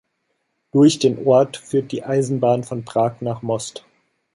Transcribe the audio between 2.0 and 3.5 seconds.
Eisenbahn von Prag nach